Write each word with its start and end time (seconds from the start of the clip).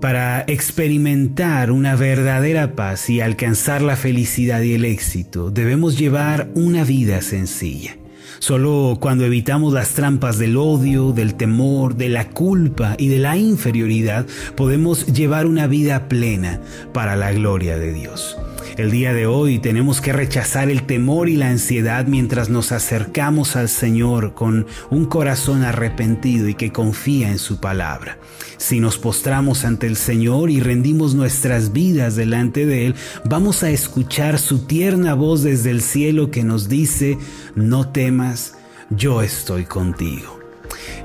Para 0.00 0.44
experimentar 0.46 1.72
una 1.72 1.96
verdadera 1.96 2.76
paz 2.76 3.10
y 3.10 3.20
alcanzar 3.20 3.82
la 3.82 3.96
felicidad 3.96 4.62
y 4.62 4.74
el 4.74 4.84
éxito, 4.84 5.50
debemos 5.50 5.98
llevar 5.98 6.50
una 6.54 6.84
vida 6.84 7.20
sencilla. 7.20 7.96
Solo 8.38 8.98
cuando 9.00 9.24
evitamos 9.24 9.72
las 9.72 9.94
trampas 9.94 10.38
del 10.38 10.56
odio, 10.56 11.10
del 11.10 11.34
temor, 11.34 11.96
de 11.96 12.10
la 12.10 12.30
culpa 12.30 12.94
y 12.96 13.08
de 13.08 13.18
la 13.18 13.36
inferioridad, 13.36 14.24
podemos 14.54 15.04
llevar 15.06 15.46
una 15.46 15.66
vida 15.66 16.08
plena 16.08 16.60
para 16.92 17.16
la 17.16 17.32
gloria 17.32 17.76
de 17.76 17.92
Dios. 17.92 18.36
El 18.78 18.92
día 18.92 19.12
de 19.12 19.26
hoy 19.26 19.58
tenemos 19.58 20.00
que 20.00 20.12
rechazar 20.12 20.70
el 20.70 20.84
temor 20.84 21.28
y 21.28 21.34
la 21.34 21.48
ansiedad 21.48 22.06
mientras 22.06 22.48
nos 22.48 22.70
acercamos 22.70 23.56
al 23.56 23.68
Señor 23.68 24.34
con 24.34 24.68
un 24.88 25.06
corazón 25.06 25.64
arrepentido 25.64 26.46
y 26.46 26.54
que 26.54 26.70
confía 26.70 27.28
en 27.28 27.40
su 27.40 27.58
palabra. 27.58 28.18
Si 28.56 28.78
nos 28.78 28.96
postramos 28.96 29.64
ante 29.64 29.88
el 29.88 29.96
Señor 29.96 30.48
y 30.48 30.60
rendimos 30.60 31.16
nuestras 31.16 31.72
vidas 31.72 32.14
delante 32.14 32.66
de 32.66 32.86
Él, 32.86 32.94
vamos 33.24 33.64
a 33.64 33.70
escuchar 33.70 34.38
su 34.38 34.60
tierna 34.60 35.14
voz 35.14 35.42
desde 35.42 35.72
el 35.72 35.82
cielo 35.82 36.30
que 36.30 36.44
nos 36.44 36.68
dice, 36.68 37.18
no 37.56 37.88
temas, 37.88 38.54
yo 38.90 39.22
estoy 39.22 39.64
contigo. 39.64 40.37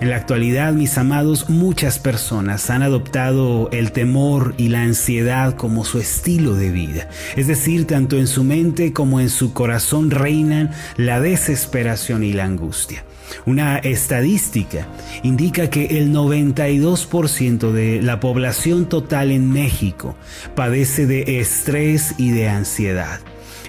En 0.04 0.10
la 0.10 0.18
actualidad, 0.18 0.74
mis 0.74 0.98
amados, 0.98 1.50
muchas 1.50 1.98
personas 1.98 2.70
han 2.70 2.84
adoptado 2.84 3.70
el 3.72 3.94
temor 3.94 4.54
y 4.58 4.68
la 4.68 4.82
ansiedad 4.82 5.56
como 5.56 5.86
su 5.86 5.98
estilo 5.98 6.56
de 6.56 6.72
vida. 6.72 7.08
Es 7.38 7.48
decir, 7.48 7.88
tanto 7.88 8.18
en 8.18 8.28
su 8.28 8.44
mente 8.44 8.92
como 8.92 9.22
en 9.22 9.30
su 9.30 9.54
corazón 9.54 10.12
reinan 10.12 10.72
la 10.98 11.22
desesperación 11.22 12.26
y 12.26 12.34
la 12.34 12.44
angustia. 12.44 13.06
Una 13.46 13.78
estadística 13.78 14.90
indica 15.24 15.70
que 15.70 15.86
el 15.98 16.12
92% 16.12 17.72
de 17.72 18.02
la 18.02 18.20
población 18.20 18.90
total 18.90 19.32
en 19.32 19.54
México 19.54 20.18
padece 20.54 21.06
de 21.06 21.40
estrés 21.40 22.16
y 22.18 22.32
de 22.32 22.50
ansiedad. 22.50 23.22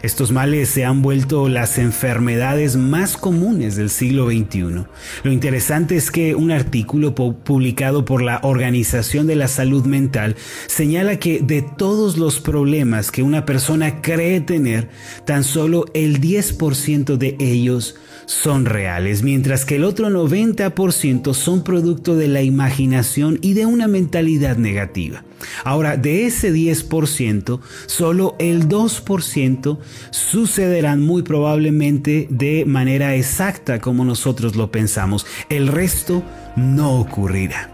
Estos 0.04 0.32
males 0.32 0.68
se 0.68 0.84
han 0.84 1.00
vuelto 1.00 1.48
las 1.48 1.78
enfermedades 1.78 2.76
más 2.76 3.16
comunes 3.16 3.74
del 3.74 3.88
siglo 3.88 4.26
XXI. 4.26 4.84
Lo 5.22 5.32
interesante 5.32 5.96
es 5.96 6.10
que 6.10 6.34
un 6.34 6.50
artículo 6.50 7.14
publicado 7.14 8.04
por 8.04 8.20
la 8.20 8.38
Organización 8.42 9.26
de 9.26 9.36
la 9.36 9.48
Salud 9.48 9.86
Mental 9.86 10.36
señala 10.66 11.18
que 11.18 11.40
de 11.40 11.62
todos 11.62 12.18
los 12.18 12.38
problemas 12.38 13.10
que 13.10 13.22
una 13.22 13.46
persona 13.46 14.02
cree 14.02 14.42
tener, 14.42 14.90
tan 15.24 15.42
solo 15.42 15.86
el 15.94 16.20
10% 16.20 17.16
de 17.16 17.38
ellos 17.40 17.96
son 18.26 18.66
reales, 18.66 19.22
mientras 19.22 19.64
que 19.64 19.76
el 19.76 19.84
otro 19.84 20.10
90% 20.10 21.32
son 21.32 21.64
producto 21.64 22.14
de 22.14 22.28
la 22.28 22.42
imaginación 22.42 23.38
y 23.40 23.54
de 23.54 23.64
una 23.64 23.88
mentalidad 23.88 24.58
negativa. 24.58 25.24
Ahora, 25.64 25.96
de 25.96 26.26
ese 26.26 26.52
10%, 26.52 27.60
solo 27.86 28.36
el 28.38 28.68
2% 28.68 29.78
sucederán 30.10 31.02
muy 31.02 31.22
probablemente 31.22 32.26
de 32.30 32.64
manera 32.66 33.14
exacta 33.14 33.80
como 33.80 34.04
nosotros 34.04 34.56
lo 34.56 34.70
pensamos. 34.70 35.26
El 35.48 35.68
resto 35.68 36.22
no 36.56 36.98
ocurrirá. 36.98 37.70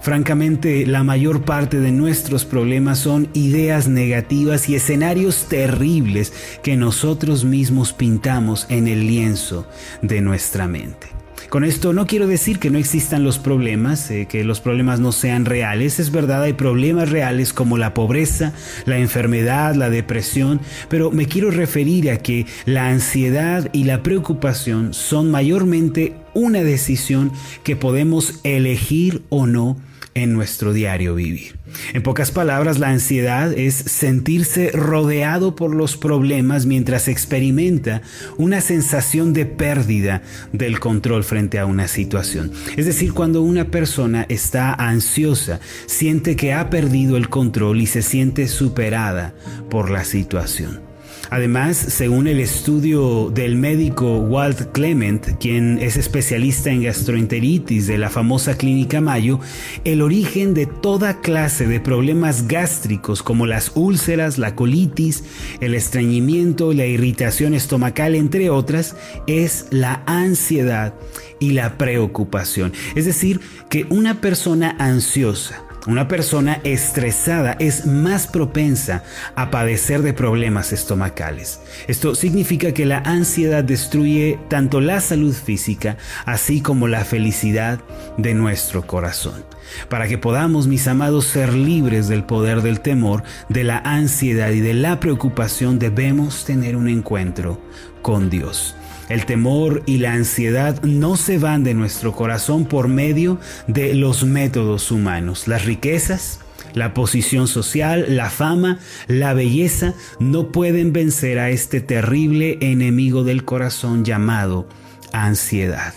Francamente, 0.00 0.86
la 0.86 1.04
mayor 1.04 1.44
parte 1.44 1.80
de 1.80 1.92
nuestros 1.92 2.44
problemas 2.44 2.98
son 2.98 3.28
ideas 3.34 3.88
negativas 3.88 4.68
y 4.68 4.76
escenarios 4.76 5.48
terribles 5.48 6.32
que 6.62 6.76
nosotros 6.76 7.44
mismos 7.44 7.92
pintamos 7.92 8.66
en 8.68 8.88
el 8.88 9.06
lienzo 9.06 9.66
de 10.00 10.20
nuestra 10.20 10.66
mente. 10.66 11.21
Con 11.52 11.64
esto 11.64 11.92
no 11.92 12.06
quiero 12.06 12.26
decir 12.26 12.58
que 12.58 12.70
no 12.70 12.78
existan 12.78 13.24
los 13.24 13.38
problemas, 13.38 14.10
eh, 14.10 14.26
que 14.26 14.42
los 14.42 14.62
problemas 14.62 15.00
no 15.00 15.12
sean 15.12 15.44
reales. 15.44 16.00
Es 16.00 16.10
verdad, 16.10 16.44
hay 16.44 16.54
problemas 16.54 17.10
reales 17.10 17.52
como 17.52 17.76
la 17.76 17.92
pobreza, 17.92 18.54
la 18.86 18.96
enfermedad, 18.96 19.74
la 19.74 19.90
depresión, 19.90 20.62
pero 20.88 21.10
me 21.10 21.26
quiero 21.26 21.50
referir 21.50 22.10
a 22.10 22.20
que 22.20 22.46
la 22.64 22.88
ansiedad 22.88 23.68
y 23.74 23.84
la 23.84 24.02
preocupación 24.02 24.94
son 24.94 25.30
mayormente 25.30 26.14
una 26.32 26.64
decisión 26.64 27.30
que 27.64 27.76
podemos 27.76 28.40
elegir 28.44 29.20
o 29.28 29.46
no 29.46 29.76
en 30.14 30.34
nuestro 30.34 30.72
diario 30.72 31.14
vivir. 31.14 31.56
En 31.94 32.02
pocas 32.02 32.30
palabras, 32.30 32.78
la 32.78 32.88
ansiedad 32.88 33.52
es 33.52 33.74
sentirse 33.74 34.70
rodeado 34.70 35.56
por 35.56 35.74
los 35.74 35.96
problemas 35.96 36.66
mientras 36.66 37.08
experimenta 37.08 38.02
una 38.36 38.60
sensación 38.60 39.32
de 39.32 39.46
pérdida 39.46 40.22
del 40.52 40.80
control 40.80 41.24
frente 41.24 41.58
a 41.58 41.66
una 41.66 41.88
situación. 41.88 42.52
Es 42.76 42.86
decir, 42.86 43.12
cuando 43.12 43.42
una 43.42 43.66
persona 43.66 44.26
está 44.28 44.74
ansiosa, 44.74 45.60
siente 45.86 46.36
que 46.36 46.52
ha 46.52 46.70
perdido 46.70 47.16
el 47.16 47.28
control 47.28 47.80
y 47.80 47.86
se 47.86 48.02
siente 48.02 48.48
superada 48.48 49.34
por 49.70 49.90
la 49.90 50.04
situación. 50.04 50.91
Además, 51.32 51.78
según 51.78 52.26
el 52.26 52.40
estudio 52.40 53.30
del 53.30 53.56
médico 53.56 54.18
Walt 54.18 54.70
Clement, 54.72 55.38
quien 55.40 55.78
es 55.78 55.96
especialista 55.96 56.68
en 56.68 56.82
gastroenteritis 56.82 57.86
de 57.86 57.96
la 57.96 58.10
famosa 58.10 58.58
clínica 58.58 59.00
Mayo, 59.00 59.40
el 59.84 60.02
origen 60.02 60.52
de 60.52 60.66
toda 60.66 61.22
clase 61.22 61.66
de 61.66 61.80
problemas 61.80 62.48
gástricos 62.48 63.22
como 63.22 63.46
las 63.46 63.72
úlceras, 63.74 64.36
la 64.36 64.54
colitis, 64.54 65.24
el 65.60 65.74
estreñimiento, 65.74 66.74
la 66.74 66.84
irritación 66.84 67.54
estomacal, 67.54 68.14
entre 68.14 68.50
otras, 68.50 68.94
es 69.26 69.68
la 69.70 70.02
ansiedad 70.04 70.92
y 71.40 71.52
la 71.52 71.78
preocupación. 71.78 72.74
Es 72.94 73.06
decir, 73.06 73.40
que 73.70 73.86
una 73.88 74.20
persona 74.20 74.76
ansiosa, 74.78 75.64
una 75.86 76.06
persona 76.06 76.60
estresada 76.64 77.56
es 77.58 77.86
más 77.86 78.26
propensa 78.26 79.02
a 79.34 79.50
padecer 79.50 80.02
de 80.02 80.12
problemas 80.12 80.72
estomacales. 80.72 81.60
Esto 81.88 82.14
significa 82.14 82.72
que 82.72 82.86
la 82.86 82.98
ansiedad 82.98 83.64
destruye 83.64 84.38
tanto 84.48 84.80
la 84.80 85.00
salud 85.00 85.34
física 85.34 85.96
así 86.24 86.60
como 86.60 86.86
la 86.86 87.04
felicidad 87.04 87.80
de 88.16 88.34
nuestro 88.34 88.86
corazón. 88.86 89.44
Para 89.88 90.06
que 90.06 90.18
podamos, 90.18 90.66
mis 90.66 90.86
amados, 90.86 91.26
ser 91.26 91.52
libres 91.52 92.08
del 92.08 92.24
poder 92.24 92.62
del 92.62 92.80
temor, 92.80 93.22
de 93.48 93.64
la 93.64 93.78
ansiedad 93.78 94.50
y 94.50 94.60
de 94.60 94.74
la 94.74 95.00
preocupación, 95.00 95.78
debemos 95.78 96.44
tener 96.44 96.76
un 96.76 96.88
encuentro 96.88 97.60
con 98.02 98.30
Dios. 98.30 98.76
El 99.08 99.26
temor 99.26 99.82
y 99.86 99.98
la 99.98 100.12
ansiedad 100.12 100.82
no 100.82 101.16
se 101.16 101.38
van 101.38 101.64
de 101.64 101.74
nuestro 101.74 102.12
corazón 102.12 102.64
por 102.64 102.88
medio 102.88 103.38
de 103.66 103.94
los 103.94 104.24
métodos 104.24 104.90
humanos. 104.90 105.48
Las 105.48 105.64
riquezas, 105.64 106.40
la 106.74 106.94
posición 106.94 107.48
social, 107.48 108.06
la 108.16 108.30
fama, 108.30 108.78
la 109.08 109.34
belleza 109.34 109.94
no 110.20 110.52
pueden 110.52 110.92
vencer 110.92 111.38
a 111.38 111.50
este 111.50 111.80
terrible 111.80 112.58
enemigo 112.60 113.24
del 113.24 113.44
corazón 113.44 114.04
llamado 114.04 114.68
ansiedad. 115.12 115.94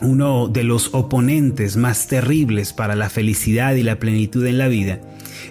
Uno 0.00 0.48
de 0.48 0.62
los 0.62 0.92
oponentes 0.92 1.76
más 1.76 2.06
terribles 2.06 2.72
para 2.72 2.96
la 2.96 3.08
felicidad 3.08 3.74
y 3.76 3.82
la 3.82 3.98
plenitud 3.98 4.44
en 4.46 4.58
la 4.58 4.68
vida 4.68 5.00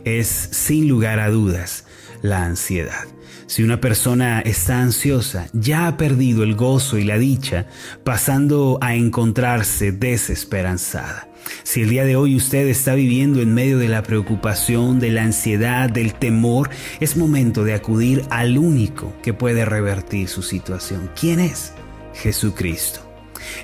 es, 0.04 0.28
sin 0.28 0.88
lugar 0.88 1.20
a 1.20 1.30
dudas, 1.30 1.86
la 2.22 2.44
ansiedad. 2.44 3.15
Si 3.48 3.62
una 3.62 3.80
persona 3.80 4.42
está 4.42 4.82
ansiosa, 4.82 5.48
ya 5.54 5.88
ha 5.88 5.98
perdido 5.98 6.44
el 6.44 6.56
gozo 6.56 6.98
y 6.98 7.04
la 7.04 7.20
dicha, 7.20 7.68
pasando 8.04 8.80
a 8.82 8.96
encontrarse 8.96 9.92
desesperanzada. 9.92 11.28
Si 11.62 11.84
el 11.84 11.90
día 11.90 12.06
de 12.06 12.16
hoy 12.16 12.36
usted 12.36 12.68
está 12.68 12.96
viviendo 12.96 13.42
en 13.42 13.54
medio 13.54 13.78
de 13.78 13.88
la 13.88 14.02
preocupación, 14.02 15.00
de 15.00 15.12
la 15.12 15.24
ansiedad, 15.24 15.92
del 15.92 16.16
temor, 16.16 16.72
es 17.00 17.18
momento 17.18 17.64
de 17.64 17.76
acudir 17.76 18.24
al 18.32 18.58
único 18.58 19.14
que 19.22 19.34
puede 19.34 19.64
revertir 19.64 20.28
su 20.28 20.42
situación. 20.42 21.12
¿Quién 21.20 21.40
es? 21.40 21.74
Jesucristo. 22.16 23.02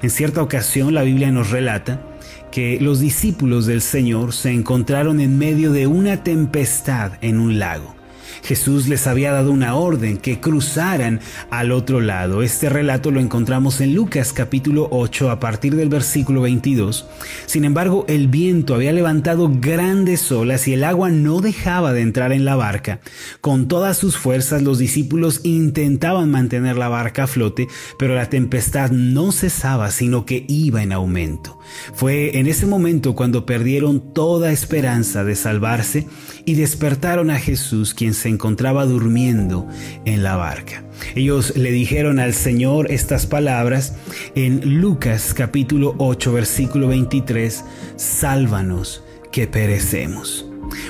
En 0.04 0.12
cierta 0.12 0.44
ocasión 0.44 0.94
la 0.94 1.02
Biblia 1.02 1.32
nos 1.32 1.50
relata 1.50 2.06
que 2.52 2.80
los 2.80 3.00
discípulos 3.00 3.66
del 3.66 3.82
Señor 3.82 4.34
se 4.34 4.52
encontraron 4.52 5.20
en 5.20 5.40
medio 5.40 5.72
de 5.72 5.88
una 5.88 6.24
tempestad 6.24 7.14
en 7.22 7.40
un 7.40 7.58
lago. 7.58 8.01
Jesús 8.44 8.88
les 8.88 9.08
había 9.08 9.32
dado 9.32 9.52
una 9.52 9.76
orden 9.76 10.18
que 10.18 10.40
cruzaran 10.40 11.20
al 11.50 11.72
otro 11.72 12.02
lado. 12.02 12.42
Este 12.42 12.70
relato 12.70 13.12
lo 13.12 13.20
encontramos 13.20 13.82
en 13.82 13.94
Lucas 13.94 14.34
capítulo 14.34 14.88
8 14.92 15.30
a 15.30 15.40
partir 15.40 15.76
del 15.76 15.90
versículo 15.90 16.42
22. 16.42 17.06
Sin 17.46 17.66
embargo, 17.66 18.06
el 18.08 18.28
viento 18.28 18.76
había 18.76 18.94
levantado 18.94 19.52
grandes 19.54 20.32
olas 20.32 20.68
y 20.68 20.74
el 20.74 20.84
agua 20.84 21.10
no 21.10 21.42
dejaba 21.42 21.94
de 21.94 22.02
entrar 22.02 22.34
en 22.34 22.46
la 22.46 22.56
barca. 22.56 23.00
Con 23.42 23.68
todas 23.68 23.98
sus 23.98 24.18
fuerzas 24.18 24.62
los 24.62 24.80
discípulos 24.80 25.42
intentaban 25.44 26.32
mantener 26.32 26.78
la 26.78 26.90
barca 26.90 27.24
a 27.24 27.28
flote, 27.28 27.68
pero 28.00 28.16
la 28.16 28.30
tempestad 28.30 28.92
no 28.92 29.32
cesaba, 29.32 29.92
sino 29.92 30.26
que 30.26 30.46
iba 30.48 30.82
en 30.82 30.92
aumento. 30.92 31.60
Fue 31.94 32.38
en 32.38 32.48
ese 32.48 32.66
momento 32.66 33.16
cuando 33.16 33.46
perdieron 33.46 34.14
toda 34.14 34.52
esperanza 34.52 35.24
de 35.24 35.36
salvarse 35.36 36.08
y 36.46 36.56
despertaron 36.56 37.30
a 37.30 37.40
Jesús, 37.40 37.94
quien 37.94 38.14
se 38.14 38.31
encontraba 38.32 38.86
durmiendo 38.86 39.68
en 40.06 40.24
la 40.24 40.36
barca. 40.36 40.84
Ellos 41.16 41.56
le 41.56 41.72
dijeron 41.72 42.20
al 42.20 42.34
Señor 42.34 42.92
estas 42.92 43.28
palabras 43.28 43.96
en 44.36 44.82
Lucas 44.82 45.34
capítulo 45.36 45.96
8 45.98 46.34
versículo 46.34 46.88
23, 46.88 47.64
sálvanos 47.96 49.04
que 49.32 49.48
perecemos. 49.48 50.46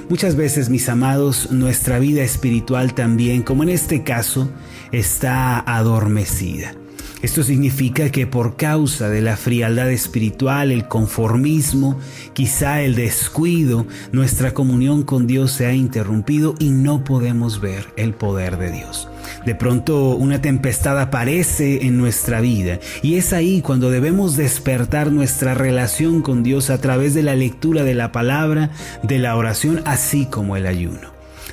Muchas 0.09 0.35
veces, 0.35 0.69
mis 0.69 0.89
amados, 0.89 1.51
nuestra 1.51 1.99
vida 1.99 2.21
espiritual 2.23 2.93
también, 2.93 3.41
como 3.41 3.63
en 3.63 3.69
este 3.69 4.03
caso, 4.03 4.49
está 4.91 5.59
adormecida. 5.59 6.75
Esto 7.21 7.44
significa 7.44 8.09
que 8.09 8.25
por 8.25 8.56
causa 8.56 9.07
de 9.09 9.21
la 9.21 9.38
frialdad 9.38 9.91
espiritual, 9.91 10.71
el 10.71 10.88
conformismo, 10.88 12.00
quizá 12.33 12.81
el 12.81 12.95
descuido, 12.95 13.85
nuestra 14.12 14.56
comunión 14.56 15.03
con 15.03 15.27
Dios 15.27 15.51
se 15.51 15.68
ha 15.68 15.73
interrumpido 15.73 16.56
y 16.57 16.69
no 16.69 17.03
podemos 17.03 17.62
ver 17.62 17.85
el 17.95 18.13
poder 18.13 18.57
de 18.57 18.71
Dios. 18.71 19.07
De 19.45 19.53
pronto 19.53 20.15
una 20.15 20.41
tempestad 20.41 21.00
aparece 21.00 21.85
en 21.85 21.97
nuestra 21.97 22.41
vida 22.41 22.79
y 23.03 23.15
es 23.15 23.33
ahí 23.33 23.62
cuando 23.62 23.91
debemos 23.91 24.35
despertar 24.35 25.12
nuestra 25.12 25.53
relación 25.53 26.24
con 26.24 26.41
Dios 26.41 26.71
a 26.71 26.79
través 26.79 27.13
de 27.13 27.21
la 27.21 27.35
lectura 27.35 27.83
de 27.83 27.94
la 27.94 28.12
palabra, 28.12 28.71
de 29.03 29.19
la 29.19 29.35
oración, 29.35 29.81
así 29.85 30.25
como 30.25 30.57
el 30.57 30.65
ayuno. 30.65 31.11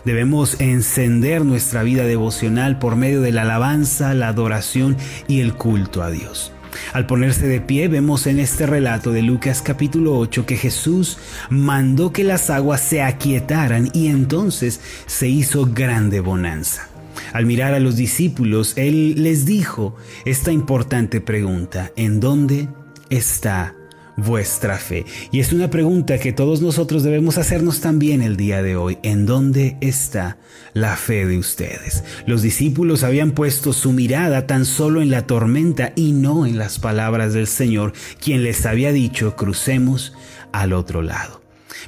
Debemos 0.09 0.59
encender 0.59 1.45
nuestra 1.45 1.83
vida 1.83 2.05
devocional 2.05 2.79
por 2.79 2.97
medio 2.97 3.21
de 3.21 3.31
la 3.31 3.43
alabanza, 3.43 4.15
la 4.15 4.29
adoración 4.29 4.97
y 5.27 5.41
el 5.41 5.53
culto 5.53 6.03
a 6.03 6.11
Dios. 6.11 6.51
Al 6.95 7.05
ponerse 7.05 7.47
de 7.47 7.61
pie 7.61 7.89
vemos 7.89 8.27
en 8.27 8.41
este 8.41 8.65
relato 8.65 9.13
de 9.13 9.21
Lucas 9.21 9.61
capítulo 9.61 10.17
8 10.17 10.47
que 10.47 10.57
Jesús 10.57 11.19
mandó 11.51 12.11
que 12.11 12.25
las 12.25 12.49
aguas 12.49 12.81
se 12.81 13.03
aquietaran 13.03 13.91
y 13.93 14.07
entonces 14.07 14.81
se 15.05 15.29
hizo 15.29 15.67
grande 15.67 16.21
bonanza. 16.21 16.89
Al 17.35 17.45
mirar 17.45 17.75
a 17.75 17.79
los 17.79 17.97
discípulos, 17.97 18.73
Él 18.77 19.23
les 19.23 19.45
dijo 19.45 19.95
esta 20.25 20.53
importante 20.53 21.21
pregunta, 21.21 21.93
¿en 21.97 22.19
dónde 22.19 22.71
está 23.11 23.75
vuestra 24.19 24.77
fe? 24.77 25.07
Y 25.33 25.41
es 25.41 25.53
una 25.55 25.71
pregunta 25.71 26.19
que 26.19 26.35
todos 26.35 26.61
nosotros 26.61 27.03
debemos 27.03 27.39
hacernos 27.39 27.81
también 27.81 28.21
el 28.21 28.37
día 28.37 28.63
de 28.63 28.77
hoy. 28.77 28.99
¿En 29.03 29.25
dónde 29.25 29.79
está 29.81 30.37
la 30.75 30.97
fe 30.97 31.25
de 31.25 31.39
ustedes? 31.39 32.05
Los 32.27 32.43
discípulos 32.43 33.03
habían 33.03 33.31
puesto 33.31 33.73
su 33.73 33.93
mirada 33.93 34.47
tan 34.47 34.67
solo 34.67 35.01
en 35.01 35.11
la 35.11 35.27
tormenta 35.27 35.93
y 35.97 36.13
no 36.13 36.45
en 36.45 36.59
las 36.59 36.79
palabras 36.79 37.33
del 37.33 37.47
Señor, 37.47 37.95
quien 38.23 38.43
les 38.43 38.67
había 38.67 38.93
dicho, 38.93 39.37
crucemos 39.37 40.13
al 40.53 40.75
otro 40.75 41.01
lado. 41.01 41.41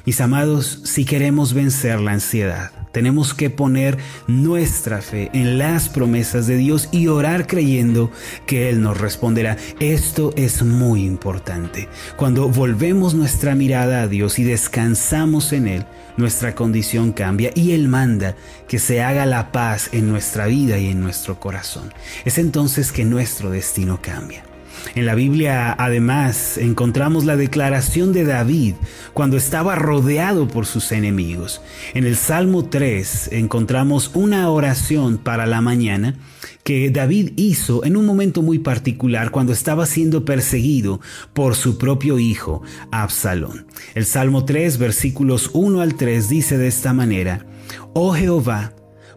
Mis 0.05 0.19
amados, 0.21 0.81
si 0.83 1.05
queremos 1.05 1.53
vencer 1.53 1.99
la 1.99 2.13
ansiedad, 2.13 2.80
tenemos 2.91 3.33
que 3.33 3.49
poner 3.49 3.97
nuestra 4.27 5.01
fe 5.01 5.29
en 5.33 5.57
las 5.57 5.89
promesas 5.89 6.47
de 6.47 6.57
Dios 6.57 6.89
y 6.91 7.07
orar 7.07 7.47
creyendo 7.47 8.11
que 8.45 8.69
Él 8.69 8.81
nos 8.81 8.99
responderá. 8.99 9.57
Esto 9.79 10.33
es 10.35 10.63
muy 10.63 11.05
importante. 11.05 11.87
Cuando 12.17 12.49
volvemos 12.49 13.13
nuestra 13.13 13.55
mirada 13.55 14.01
a 14.01 14.07
Dios 14.07 14.39
y 14.39 14.43
descansamos 14.43 15.53
en 15.53 15.67
Él, 15.67 15.85
nuestra 16.17 16.55
condición 16.55 17.11
cambia 17.11 17.51
y 17.55 17.71
Él 17.71 17.87
manda 17.87 18.35
que 18.67 18.79
se 18.79 19.01
haga 19.01 19.25
la 19.25 19.51
paz 19.51 19.89
en 19.93 20.09
nuestra 20.09 20.45
vida 20.47 20.77
y 20.77 20.89
en 20.89 21.01
nuestro 21.01 21.39
corazón. 21.39 21.93
Es 22.25 22.37
entonces 22.37 22.91
que 22.91 23.05
nuestro 23.05 23.49
destino 23.49 23.99
cambia. 24.01 24.50
En 24.95 25.05
la 25.05 25.15
Biblia 25.15 25.75
además 25.77 26.57
encontramos 26.57 27.25
la 27.25 27.35
declaración 27.35 28.13
de 28.13 28.25
David 28.25 28.75
cuando 29.13 29.37
estaba 29.37 29.75
rodeado 29.75 30.47
por 30.47 30.65
sus 30.65 30.91
enemigos. 30.91 31.61
En 31.93 32.05
el 32.05 32.15
Salmo 32.15 32.65
3 32.65 33.29
encontramos 33.31 34.11
una 34.13 34.49
oración 34.49 35.17
para 35.17 35.45
la 35.45 35.61
mañana 35.61 36.15
que 36.63 36.89
David 36.91 37.31
hizo 37.37 37.83
en 37.85 37.97
un 37.97 38.05
momento 38.05 38.41
muy 38.41 38.59
particular 38.59 39.31
cuando 39.31 39.53
estaba 39.53 39.85
siendo 39.85 40.25
perseguido 40.25 41.01
por 41.33 41.55
su 41.55 41.77
propio 41.77 42.19
hijo, 42.19 42.61
Absalón. 42.91 43.65
El 43.95 44.05
Salmo 44.05 44.45
3 44.45 44.77
versículos 44.77 45.49
1 45.53 45.81
al 45.81 45.95
3 45.95 46.29
dice 46.29 46.57
de 46.57 46.67
esta 46.67 46.93
manera, 46.93 47.45
Oh 47.93 48.13
Jehová, 48.13 48.73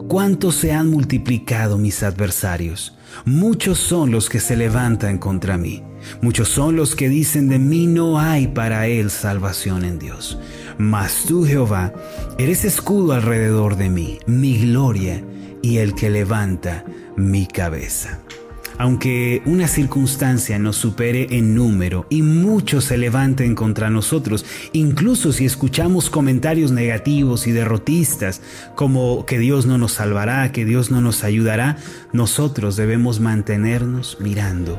cuánto 0.09 0.53
se 0.53 0.73
han 0.73 0.91
multiplicado 0.91 1.79
mis 1.79 2.03
adversarios 2.03 2.95
Muchos 3.25 3.79
son 3.79 4.11
los 4.11 4.29
que 4.29 4.41
se 4.41 4.57
levantan 4.57 5.19
contra 5.19 5.57
mí. 5.57 5.83
Muchos 6.21 6.49
son 6.49 6.77
los 6.77 6.95
que 6.95 7.09
dicen 7.09 7.49
de 7.49 7.59
mí 7.59 7.87
no 7.87 8.19
hay 8.19 8.49
para 8.49 8.87
él 8.87 9.11
salvación 9.11 9.85
en 9.85 9.99
Dios. 9.99 10.39
Mas 10.77 11.25
tú, 11.27 11.45
Jehová, 11.45 11.93
eres 12.39 12.65
escudo 12.65 13.15
alrededor 13.15 13.77
de 13.77 13.89
mí, 13.89 14.19
mi 14.27 14.59
gloria 14.59 15.25
y 15.63 15.79
el 15.79 15.95
que 15.95 16.11
levanta 16.11 16.85
mi 17.17 17.47
cabeza. 17.47 18.21
Aunque 18.79 19.43
una 19.47 19.69
circunstancia 19.69 20.59
nos 20.59 20.77
supere 20.77 21.29
en 21.31 21.55
número 21.55 22.07
y 22.11 22.23
muchos 22.23 22.85
se 22.85 22.99
levanten 22.99 23.55
contra 23.55 23.91
nosotros, 23.91 24.45
incluso 24.73 25.33
si 25.33 25.45
escuchamos 25.45 26.11
comentarios 26.11 26.73
negativos 26.73 27.47
y 27.47 27.53
derrotistas 27.53 28.41
como 28.75 29.27
que 29.27 29.39
Dios 29.39 29.67
no 29.67 29.79
nos 29.79 29.93
salvará, 29.93 30.51
que 30.51 30.65
Dios 30.65 30.91
no 30.91 31.01
nos 31.01 31.23
ayudará, 31.23 31.77
nosotros 32.13 32.77
debemos 32.77 33.21
mantenernos 33.21 34.19
mirando 34.21 34.79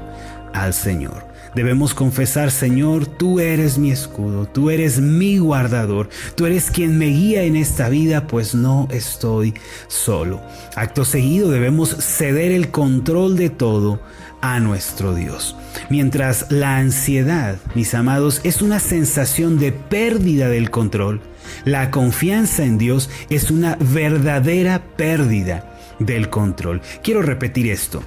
al 0.54 0.74
Señor. 0.74 1.35
Debemos 1.56 1.94
confesar, 1.94 2.52
Señor, 2.52 3.06
tú 3.06 3.40
eres 3.40 3.78
mi 3.78 3.90
escudo, 3.90 4.46
tú 4.46 4.70
eres 4.70 5.00
mi 5.00 5.38
guardador, 5.38 6.10
tú 6.36 6.46
eres 6.46 6.70
quien 6.70 6.98
me 6.98 7.06
guía 7.06 7.44
en 7.44 7.56
esta 7.56 7.88
vida, 7.88 8.28
pues 8.28 8.54
no 8.54 8.90
estoy 8.92 9.54
solo. 9.88 10.42
Acto 10.76 11.06
seguido 11.06 11.50
debemos 11.50 11.96
ceder 11.96 12.52
el 12.52 12.72
control 12.72 13.38
de 13.38 13.50
todo 13.50 14.02
a 14.42 14.60
nuestro 14.60 15.16
Dios. 15.16 15.56
Mientras 15.90 16.52
la 16.52 16.76
ansiedad, 16.76 17.56
mis 17.74 17.94
amados, 17.94 18.42
es 18.44 18.62
una 18.62 18.80
sensación 18.80 19.58
de 19.58 19.72
pérdida 19.72 20.50
del 20.50 20.70
control, 20.70 21.22
la 21.64 21.90
confianza 21.90 22.66
en 22.66 22.78
Dios 22.78 23.10
es 23.30 23.50
una 23.50 23.78
verdadera 23.80 24.84
pérdida 24.98 25.72
del 26.00 26.30
control. 26.30 26.82
Quiero 27.02 27.22
repetir 27.22 27.72
esto. 27.72 28.04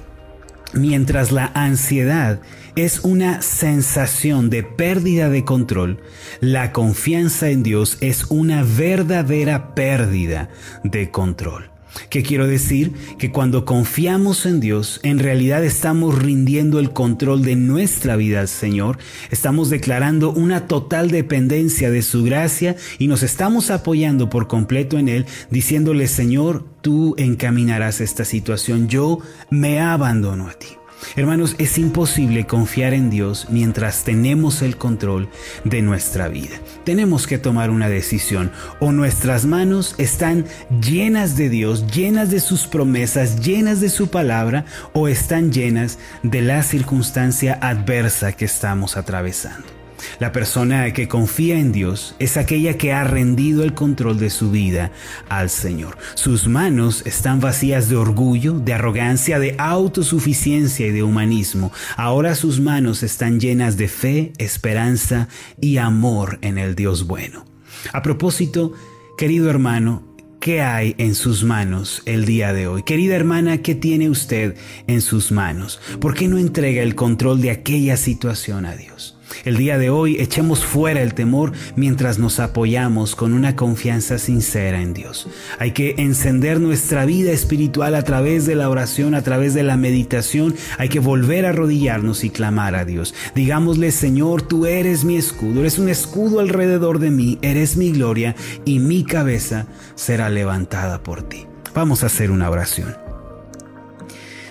Mientras 0.73 1.31
la 1.31 1.51
ansiedad 1.55 2.39
es 2.75 2.99
una 2.99 3.41
sensación 3.41 4.49
de 4.49 4.63
pérdida 4.63 5.29
de 5.29 5.43
control, 5.43 6.01
la 6.41 6.71
confianza 6.71 7.49
en 7.49 7.63
Dios 7.63 7.97
es 8.01 8.25
una 8.29 8.63
verdadera 8.63 9.73
pérdida 9.73 10.49
de 10.83 11.09
control. 11.09 11.68
¿Qué 12.09 12.23
quiero 12.23 12.47
decir? 12.47 12.93
Que 13.17 13.31
cuando 13.31 13.65
confiamos 13.65 14.45
en 14.45 14.59
Dios, 14.59 14.99
en 15.03 15.19
realidad 15.19 15.63
estamos 15.63 16.17
rindiendo 16.17 16.79
el 16.79 16.91
control 16.91 17.43
de 17.43 17.55
nuestra 17.55 18.15
vida 18.15 18.39
al 18.39 18.47
Señor, 18.47 18.97
estamos 19.31 19.69
declarando 19.69 20.31
una 20.31 20.67
total 20.67 21.11
dependencia 21.11 21.91
de 21.91 22.01
su 22.01 22.23
gracia 22.23 22.75
y 22.97 23.07
nos 23.07 23.23
estamos 23.23 23.71
apoyando 23.71 24.29
por 24.29 24.47
completo 24.47 24.97
en 24.97 25.09
Él, 25.09 25.25
diciéndole, 25.49 26.07
Señor, 26.07 26.65
tú 26.81 27.15
encaminarás 27.17 28.01
esta 28.01 28.25
situación, 28.25 28.87
yo 28.87 29.19
me 29.49 29.79
abandono 29.79 30.47
a 30.47 30.53
ti. 30.53 30.67
Hermanos, 31.15 31.55
es 31.57 31.77
imposible 31.77 32.45
confiar 32.45 32.93
en 32.93 33.09
Dios 33.09 33.47
mientras 33.49 34.03
tenemos 34.03 34.61
el 34.61 34.77
control 34.77 35.29
de 35.63 35.81
nuestra 35.81 36.27
vida. 36.27 36.55
Tenemos 36.83 37.27
que 37.27 37.37
tomar 37.37 37.69
una 37.69 37.89
decisión. 37.89 38.51
O 38.79 38.91
nuestras 38.91 39.45
manos 39.45 39.95
están 39.97 40.45
llenas 40.81 41.35
de 41.35 41.49
Dios, 41.49 41.87
llenas 41.87 42.31
de 42.31 42.39
sus 42.39 42.67
promesas, 42.67 43.41
llenas 43.41 43.81
de 43.81 43.89
su 43.89 44.09
palabra, 44.09 44.65
o 44.93 45.07
están 45.07 45.51
llenas 45.51 45.99
de 46.23 46.41
la 46.41 46.63
circunstancia 46.63 47.57
adversa 47.61 48.33
que 48.33 48.45
estamos 48.45 48.97
atravesando. 48.97 49.78
La 50.19 50.31
persona 50.31 50.91
que 50.93 51.07
confía 51.07 51.59
en 51.59 51.71
Dios 51.71 52.15
es 52.19 52.37
aquella 52.37 52.77
que 52.77 52.93
ha 52.93 53.03
rendido 53.03 53.63
el 53.63 53.73
control 53.73 54.19
de 54.19 54.29
su 54.29 54.51
vida 54.51 54.91
al 55.29 55.49
Señor. 55.49 55.97
Sus 56.15 56.47
manos 56.47 57.03
están 57.05 57.39
vacías 57.39 57.89
de 57.89 57.95
orgullo, 57.95 58.59
de 58.59 58.73
arrogancia, 58.73 59.39
de 59.39 59.55
autosuficiencia 59.57 60.87
y 60.87 60.91
de 60.91 61.03
humanismo. 61.03 61.71
Ahora 61.97 62.35
sus 62.35 62.59
manos 62.59 63.03
están 63.03 63.39
llenas 63.39 63.77
de 63.77 63.87
fe, 63.87 64.33
esperanza 64.37 65.27
y 65.59 65.77
amor 65.77 66.39
en 66.41 66.57
el 66.57 66.75
Dios 66.75 67.07
bueno. 67.07 67.45
A 67.93 68.01
propósito, 68.01 68.73
querido 69.17 69.49
hermano, 69.49 70.09
¿Qué 70.39 70.61
hay 70.61 70.95
en 70.97 71.15
sus 71.15 71.43
manos 71.43 72.01
el 72.05 72.23
día 72.25 72.53
de 72.53 72.65
hoy? 72.65 72.83
Querida 72.83 73.13
hermana, 73.13 73.57
¿qué 73.57 73.75
tiene 73.75 74.09
usted 74.09 74.55
en 74.87 75.01
sus 75.01 75.33
manos? 75.33 75.81
¿Por 75.99 76.13
qué 76.13 76.29
no 76.29 76.37
entrega 76.37 76.81
el 76.81 76.95
control 76.95 77.41
de 77.41 77.51
aquella 77.51 77.97
situación 77.97 78.65
a 78.65 78.77
Dios? 78.77 79.18
El 79.45 79.57
día 79.57 79.77
de 79.77 79.89
hoy 79.89 80.17
echemos 80.19 80.63
fuera 80.63 81.01
el 81.01 81.13
temor 81.13 81.53
mientras 81.75 82.19
nos 82.19 82.39
apoyamos 82.39 83.15
con 83.15 83.33
una 83.33 83.55
confianza 83.55 84.17
sincera 84.17 84.81
en 84.81 84.93
Dios. 84.93 85.27
Hay 85.59 85.71
que 85.71 85.95
encender 85.97 86.59
nuestra 86.59 87.05
vida 87.05 87.31
espiritual 87.31 87.95
a 87.95 88.03
través 88.03 88.45
de 88.45 88.55
la 88.55 88.69
oración, 88.69 89.15
a 89.15 89.21
través 89.21 89.53
de 89.53 89.63
la 89.63 89.77
meditación. 89.77 90.55
Hay 90.77 90.89
que 90.89 90.99
volver 90.99 91.45
a 91.45 91.49
arrodillarnos 91.49 92.23
y 92.23 92.29
clamar 92.29 92.75
a 92.75 92.85
Dios. 92.85 93.13
Digámosle, 93.35 93.91
Señor, 93.91 94.41
tú 94.41 94.65
eres 94.65 95.03
mi 95.03 95.17
escudo, 95.17 95.61
eres 95.61 95.79
un 95.79 95.89
escudo 95.89 96.39
alrededor 96.39 96.99
de 96.99 97.11
mí, 97.11 97.39
eres 97.41 97.77
mi 97.77 97.91
gloria 97.91 98.35
y 98.65 98.79
mi 98.79 99.03
cabeza 99.03 99.67
será 99.95 100.29
levantada 100.29 101.03
por 101.03 101.23
ti. 101.23 101.45
Vamos 101.73 102.03
a 102.03 102.07
hacer 102.07 102.31
una 102.31 102.49
oración. 102.49 102.95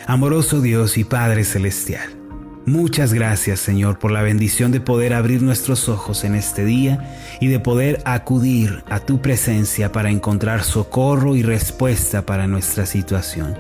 Amoroso 0.07 0.61
Dios 0.61 0.97
y 0.97 1.05
Padre 1.05 1.45
Celestial. 1.45 2.18
Muchas 2.69 3.15
gracias 3.15 3.61
Señor 3.61 3.99
por 3.99 4.11
la 4.11 4.21
bendición 4.21 4.73
de 4.73 4.81
poder 4.83 5.15
abrir 5.15 5.41
nuestros 5.41 5.89
ojos 5.89 6.23
en 6.25 6.35
este 6.35 6.67
día 6.67 7.17
y 7.41 7.47
de 7.47 7.61
poder 7.61 8.03
acudir 8.05 8.85
a 8.91 9.01
tu 9.01 9.23
presencia 9.23 9.91
para 9.91 10.11
encontrar 10.11 10.63
socorro 10.63 11.35
y 11.35 11.43
respuesta 11.43 12.27
para 12.27 12.47
nuestra 12.47 12.85
situación. 12.85 13.57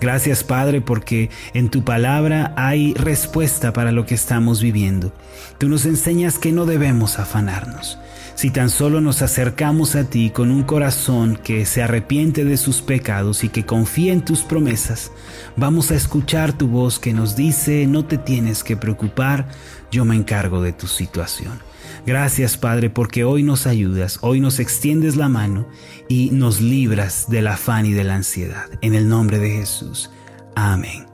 Gracias 0.00 0.44
Padre 0.44 0.80
porque 0.80 1.28
en 1.54 1.70
tu 1.70 1.82
palabra 1.84 2.54
hay 2.56 2.94
respuesta 2.94 3.72
para 3.72 3.90
lo 3.90 4.06
que 4.06 4.14
estamos 4.14 4.62
viviendo. 4.62 5.12
Tú 5.58 5.68
nos 5.68 5.84
enseñas 5.84 6.38
que 6.38 6.52
no 6.52 6.66
debemos 6.66 7.18
afanarnos. 7.18 7.98
Si 8.36 8.50
tan 8.50 8.68
solo 8.68 9.00
nos 9.00 9.22
acercamos 9.22 9.96
a 9.96 10.04
ti 10.04 10.28
con 10.28 10.50
un 10.50 10.62
corazón 10.62 11.36
que 11.42 11.64
se 11.64 11.82
arrepiente 11.82 12.44
de 12.44 12.58
sus 12.58 12.82
pecados 12.82 13.44
y 13.44 13.48
que 13.48 13.64
confía 13.64 14.12
en 14.12 14.22
tus 14.22 14.42
promesas, 14.42 15.10
vamos 15.56 15.90
a 15.90 15.94
escuchar 15.94 16.52
tu 16.52 16.68
voz 16.68 16.98
que 16.98 17.14
nos 17.14 17.34
dice, 17.34 17.86
no 17.86 18.04
te 18.04 18.18
tienes 18.18 18.62
que 18.62 18.76
preocupar, 18.76 19.48
yo 19.90 20.04
me 20.04 20.16
encargo 20.16 20.60
de 20.60 20.74
tu 20.74 20.86
situación. 20.86 21.60
Gracias 22.04 22.58
Padre 22.58 22.90
porque 22.90 23.24
hoy 23.24 23.42
nos 23.42 23.66
ayudas, 23.66 24.18
hoy 24.20 24.40
nos 24.40 24.60
extiendes 24.60 25.16
la 25.16 25.30
mano 25.30 25.66
y 26.06 26.28
nos 26.30 26.60
libras 26.60 27.30
del 27.30 27.46
afán 27.46 27.86
y 27.86 27.94
de 27.94 28.04
la 28.04 28.16
ansiedad. 28.16 28.66
En 28.82 28.94
el 28.94 29.08
nombre 29.08 29.38
de 29.38 29.50
Jesús. 29.50 30.10
Amén 30.54 31.06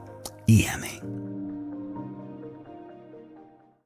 y 0.45 0.65
amén. 0.65 1.12